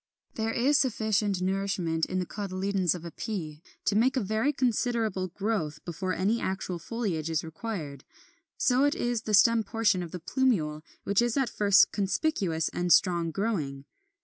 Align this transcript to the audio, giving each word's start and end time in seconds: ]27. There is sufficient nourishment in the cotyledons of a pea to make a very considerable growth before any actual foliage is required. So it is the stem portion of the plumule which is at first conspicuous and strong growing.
]27. 0.35 0.35
There 0.59 0.67
is 0.71 0.79
sufficient 0.79 1.41
nourishment 1.43 2.07
in 2.07 2.17
the 2.17 2.25
cotyledons 2.25 2.95
of 2.95 3.05
a 3.05 3.11
pea 3.11 3.61
to 3.85 3.95
make 3.95 4.17
a 4.17 4.21
very 4.21 4.51
considerable 4.51 5.27
growth 5.27 5.79
before 5.85 6.15
any 6.15 6.41
actual 6.41 6.79
foliage 6.79 7.29
is 7.29 7.43
required. 7.43 8.03
So 8.57 8.83
it 8.85 8.95
is 8.95 9.21
the 9.21 9.35
stem 9.35 9.63
portion 9.63 10.01
of 10.01 10.09
the 10.09 10.19
plumule 10.19 10.81
which 11.03 11.21
is 11.21 11.37
at 11.37 11.51
first 11.51 11.91
conspicuous 11.91 12.67
and 12.69 12.91
strong 12.91 13.29
growing. 13.29 13.85